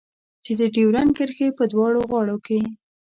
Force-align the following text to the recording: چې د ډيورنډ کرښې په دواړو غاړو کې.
چې 0.45 0.51
د 0.59 0.61
ډيورنډ 0.75 1.11
کرښې 1.17 1.49
په 1.57 1.63
دواړو 1.73 1.99
غاړو 2.09 2.37
کې. 2.45 2.59